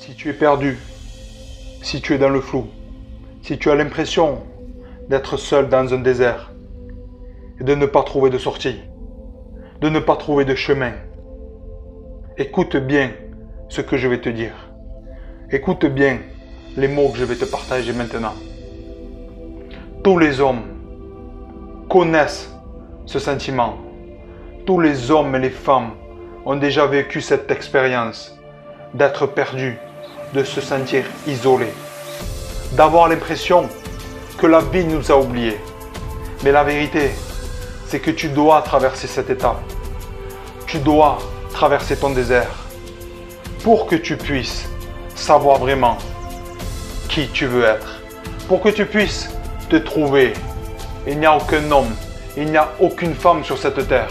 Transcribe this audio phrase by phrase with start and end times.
[0.00, 0.78] Si tu es perdu,
[1.82, 2.68] si tu es dans le flou,
[3.42, 4.38] si tu as l'impression
[5.10, 6.52] d'être seul dans un désert
[7.60, 8.80] et de ne pas trouver de sortie,
[9.82, 10.92] de ne pas trouver de chemin,
[12.38, 13.10] écoute bien
[13.68, 14.70] ce que je vais te dire.
[15.50, 16.20] Écoute bien
[16.78, 18.34] les mots que je vais te partager maintenant.
[20.02, 20.62] Tous les hommes
[21.90, 22.50] connaissent
[23.04, 23.76] ce sentiment.
[24.64, 25.90] Tous les hommes et les femmes
[26.46, 28.34] ont déjà vécu cette expérience
[28.94, 29.76] d'être perdus,
[30.34, 31.72] de se sentir isolés,
[32.72, 33.68] d'avoir l'impression
[34.38, 35.58] que la vie nous a oubliés.
[36.42, 37.10] Mais la vérité,
[37.86, 39.60] c'est que tu dois traverser cette étape.
[40.66, 41.18] Tu dois
[41.52, 42.54] traverser ton désert
[43.64, 44.68] pour que tu puisses
[45.14, 45.98] savoir vraiment
[47.08, 48.00] qui tu veux être.
[48.48, 49.28] Pour que tu puisses
[49.68, 50.32] te trouver.
[51.06, 51.94] Il n'y a aucun homme,
[52.36, 54.10] il n'y a aucune femme sur cette terre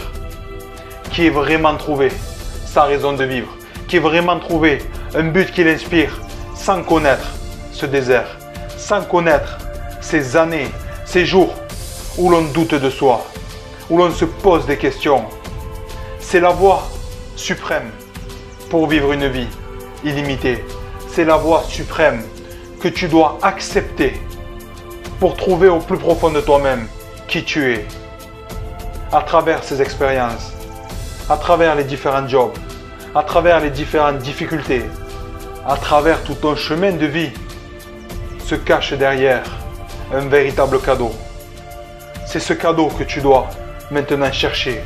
[1.10, 2.10] qui ait vraiment trouvé
[2.64, 3.48] sa raison de vivre,
[3.88, 4.78] qui ait vraiment trouvé
[5.14, 6.20] un but qui l'inspire
[6.54, 7.26] sans connaître
[7.72, 8.36] ce désert,
[8.76, 9.58] sans connaître
[10.00, 10.68] ces années,
[11.04, 11.54] ces jours
[12.16, 13.26] où l'on doute de soi,
[13.88, 15.24] où l'on se pose des questions.
[16.20, 16.88] C'est la voie
[17.34, 17.90] suprême
[18.68, 19.48] pour vivre une vie
[20.04, 20.64] illimitée.
[21.08, 22.22] C'est la voie suprême
[22.80, 24.20] que tu dois accepter
[25.18, 26.86] pour trouver au plus profond de toi-même
[27.26, 27.84] qui tu es.
[29.12, 30.52] À travers ces expériences,
[31.28, 32.52] à travers les différents jobs,
[33.14, 34.84] à travers les différentes difficultés,
[35.66, 37.30] à travers tout ton chemin de vie,
[38.38, 39.42] se cache derrière
[40.14, 41.10] un véritable cadeau.
[42.26, 43.48] C'est ce cadeau que tu dois
[43.90, 44.80] maintenant chercher.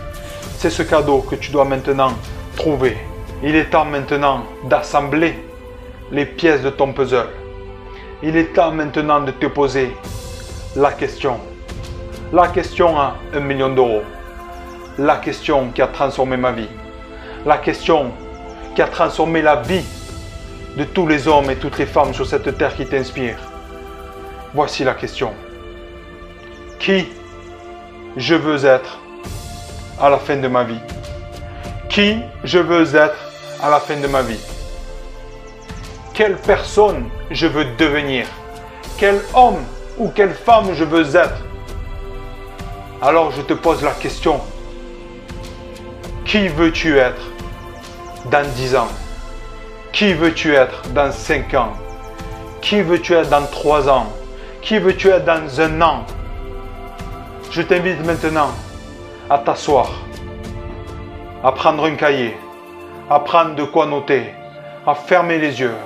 [0.57, 2.13] C'est ce cadeau que tu dois maintenant
[2.57, 2.97] trouver.
[3.43, 5.39] Il est temps maintenant d'assembler
[6.11, 7.29] les pièces de ton puzzle.
[8.23, 9.95] Il est temps maintenant de te poser
[10.77, 11.39] la question.
[12.33, 14.03] La question à un million d'euros.
[14.97, 16.69] La question qui a transformé ma vie.
[17.47, 18.11] La question
[18.75, 19.85] qui a transformé la vie
[20.79, 23.37] de tous les hommes et toutes les femmes sur cette terre qui t'inspire.
[24.55, 25.31] Voici la question.
[26.79, 27.07] Qui
[28.17, 28.99] je veux être
[30.01, 30.81] à la fin de ma vie?
[31.91, 33.19] Qui je veux être
[33.63, 34.41] à la fin de ma vie?
[36.15, 38.27] Quelle personne je veux devenir?
[38.97, 39.63] Quel homme
[39.99, 41.45] ou quelle femme je veux être?
[43.03, 44.41] Alors je te pose la question.
[46.25, 47.34] Qui veux-tu être?
[48.31, 48.89] Dans 10 ans.
[49.93, 51.73] Qui veux-tu être dans 5 ans?
[52.61, 54.07] Qui veux-tu être dans 3 ans?
[54.63, 56.05] Qui veux-tu être dans un an?
[57.51, 58.51] Je t'invite maintenant
[59.31, 59.93] à t'asseoir,
[61.43, 62.37] à prendre un cahier,
[63.09, 64.35] à prendre de quoi noter,
[64.87, 65.77] à fermer les yeux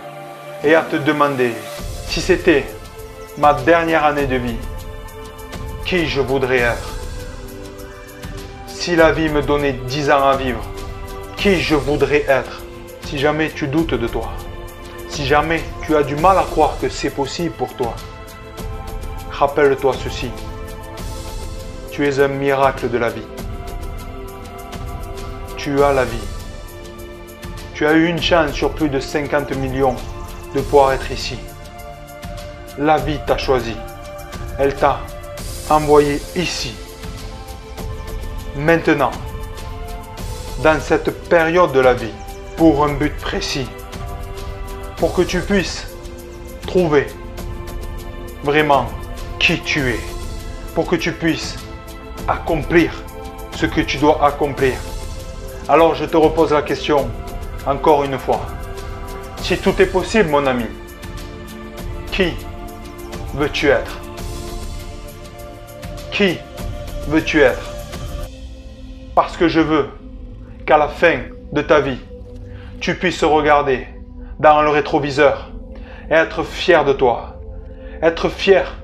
[0.65, 1.53] et à te demander
[2.07, 2.65] si c'était
[3.37, 4.57] ma dernière année de vie,
[5.85, 6.95] qui je voudrais être.
[8.67, 10.63] Si la vie me donnait 10 ans à vivre,
[11.39, 12.63] qui je voudrais être.
[13.07, 14.29] Si jamais tu doutes de toi,
[15.09, 17.95] si jamais tu as du mal à croire que c'est possible pour toi,
[19.31, 20.31] rappelle-toi ceci.
[21.93, 23.27] Tu es un miracle de la vie.
[25.57, 26.29] Tu as la vie.
[27.73, 29.97] Tu as eu une chance sur plus de 50 millions
[30.55, 31.39] de pouvoir être ici.
[32.79, 33.77] La vie t'a choisi.
[34.59, 35.01] Elle t'a
[35.71, 36.75] envoyé ici.
[38.57, 39.13] Maintenant,
[40.63, 42.13] dans cette période de la vie,
[42.57, 43.69] pour un but précis,
[44.97, 45.87] pour que tu puisses
[46.67, 47.07] trouver
[48.43, 48.87] vraiment
[49.39, 50.01] qui tu es,
[50.75, 51.57] pour que tu puisses
[52.27, 52.93] accomplir
[53.55, 54.75] ce que tu dois accomplir.
[55.69, 57.11] Alors je te repose la question
[57.67, 58.41] encore une fois.
[59.43, 60.67] Si tout est possible, mon ami,
[62.11, 62.33] qui
[63.35, 63.99] veux-tu être?
[66.11, 66.39] Qui
[67.07, 67.71] veux-tu être?
[69.15, 69.89] Parce que je veux
[70.69, 71.21] qu'à la fin
[71.51, 71.99] de ta vie,
[72.79, 73.87] tu puisses regarder
[74.39, 75.51] dans le rétroviseur
[76.11, 77.41] et être fier de toi.
[78.03, 78.77] Être fier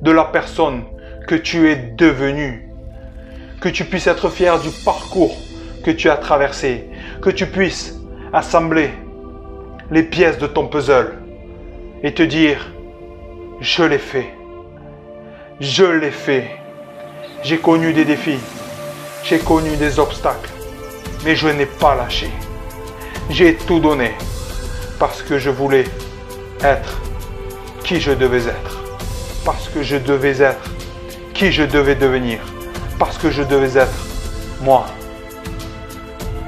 [0.00, 0.84] de la personne
[1.28, 2.70] que tu es devenue.
[3.60, 5.36] Que tu puisses être fier du parcours
[5.84, 6.88] que tu as traversé.
[7.20, 8.00] Que tu puisses
[8.32, 8.90] assembler
[9.90, 11.18] les pièces de ton puzzle
[12.02, 12.72] et te dire,
[13.60, 14.32] je l'ai fait.
[15.60, 16.48] Je l'ai fait.
[17.42, 18.40] J'ai connu des défis.
[19.22, 20.55] J'ai connu des obstacles.
[21.26, 22.30] Mais je n'ai pas lâché.
[23.30, 24.14] J'ai tout donné
[24.96, 25.84] parce que je voulais
[26.62, 27.00] être
[27.82, 28.84] qui je devais être.
[29.44, 30.70] Parce que je devais être
[31.34, 32.38] qui je devais devenir.
[32.96, 34.06] Parce que je devais être
[34.62, 34.86] moi.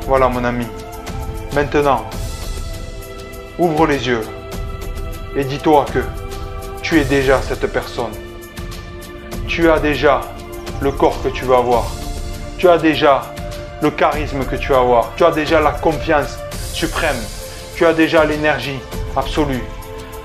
[0.07, 0.69] Voilà mon ami.
[1.55, 2.09] Maintenant,
[3.59, 4.23] ouvre les yeux
[5.35, 6.05] et dis-toi que
[6.83, 8.13] tu es déjà cette personne.
[9.49, 10.21] Tu as déjà
[10.81, 11.85] le corps que tu veux avoir.
[12.59, 13.35] Tu as déjà
[13.81, 15.13] le charisme que tu vas avoir.
[15.17, 16.39] Tu as déjà la confiance
[16.73, 17.17] suprême.
[17.77, 18.79] Tu as déjà l'énergie
[19.17, 19.63] absolue.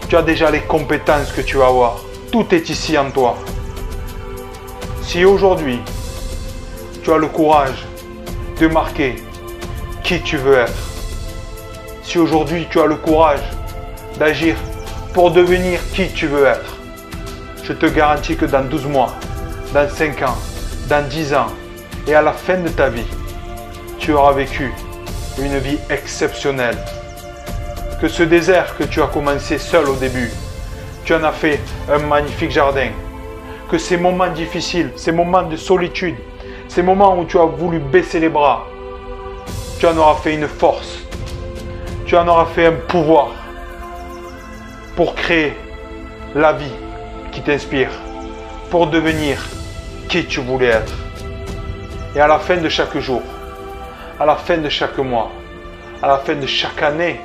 [0.10, 1.98] Tu as déjà les compétences que tu vas avoir.
[2.32, 3.38] Tout est ici en toi.
[5.02, 5.80] Si aujourd'hui,
[7.04, 7.86] tu as le courage
[8.60, 9.16] de marquer
[10.04, 10.88] qui tu veux être,
[12.04, 13.44] si aujourd'hui tu as le courage
[14.18, 14.56] d'agir
[15.14, 16.78] pour devenir qui tu veux être,
[17.64, 19.14] je te garantis que dans 12 mois,
[19.74, 20.38] dans 5 ans,
[20.90, 21.48] dans 10 ans
[22.08, 23.06] et à la fin de ta vie,
[24.04, 24.74] tu auras vécu
[25.40, 26.78] une vie exceptionnelle.
[28.02, 30.30] Que ce désert que tu as commencé seul au début,
[31.06, 32.90] tu en as fait un magnifique jardin.
[33.72, 36.18] Que ces moments difficiles, ces moments de solitude,
[36.68, 38.68] ces moments où tu as voulu baisser les bras,
[39.80, 41.00] tu en auras fait une force.
[42.06, 43.30] Tu en auras fait un pouvoir
[44.98, 45.54] pour créer
[46.36, 46.76] la vie
[47.32, 47.92] qui t'inspire,
[48.70, 49.38] pour devenir
[50.10, 50.94] qui tu voulais être.
[52.18, 53.22] Et à la fin de chaque jour,
[54.20, 55.32] à la fin de chaque mois,
[56.02, 57.20] à la fin de chaque année,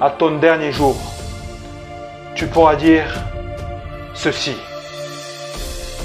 [0.00, 0.96] à ton dernier jour,
[2.34, 3.04] tu pourras dire
[4.14, 4.56] ceci.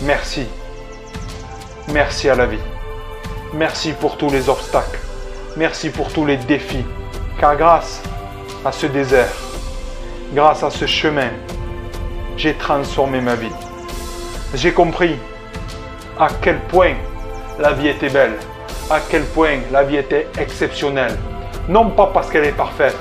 [0.01, 0.47] Merci.
[1.93, 2.59] Merci à la vie.
[3.53, 4.99] Merci pour tous les obstacles.
[5.55, 6.85] Merci pour tous les défis.
[7.39, 8.01] Car grâce
[8.65, 9.31] à ce désert,
[10.33, 11.29] grâce à ce chemin,
[12.37, 13.51] j'ai transformé ma vie.
[14.53, 15.15] J'ai compris
[16.19, 16.95] à quel point
[17.59, 18.35] la vie était belle,
[18.89, 21.17] à quel point la vie était exceptionnelle.
[21.67, 22.97] Non pas parce qu'elle est parfaite,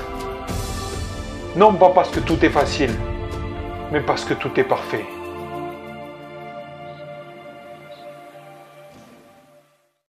[1.56, 2.92] non pas parce que tout est facile,
[3.92, 5.04] mais parce que tout est parfait.